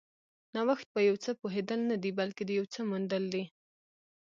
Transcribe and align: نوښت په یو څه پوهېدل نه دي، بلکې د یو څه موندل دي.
نوښت 0.53 0.87
په 0.93 0.99
یو 1.07 1.15
څه 1.23 1.31
پوهېدل 1.41 1.79
نه 1.91 1.95
دي، 2.03 2.11
بلکې 2.19 2.43
د 2.45 2.49
یو 2.59 2.65
څه 2.73 2.79
موندل 2.89 3.23
دي. 3.33 3.43